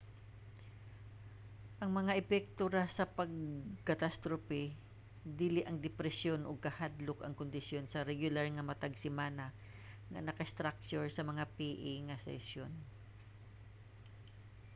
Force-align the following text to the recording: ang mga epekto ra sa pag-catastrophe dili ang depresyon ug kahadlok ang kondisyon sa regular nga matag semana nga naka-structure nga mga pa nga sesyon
ang 1.81 1.91
mga 1.99 2.13
epekto 2.21 2.63
ra 2.75 2.85
sa 2.97 3.05
pag-catastrophe 3.19 4.63
dili 5.41 5.61
ang 5.65 5.77
depresyon 5.87 6.41
ug 6.49 6.65
kahadlok 6.67 7.19
ang 7.21 7.33
kondisyon 7.41 7.85
sa 7.89 8.05
regular 8.11 8.45
nga 8.51 8.67
matag 8.69 8.93
semana 9.05 9.45
nga 10.11 10.21
naka-structure 10.27 11.05
nga 11.15 11.29
mga 11.31 11.45
pa 11.55 11.69
nga 12.07 12.17
sesyon 12.27 12.71